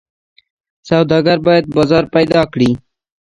[0.89, 2.71] سوداګر باید بازار پیدا کړي.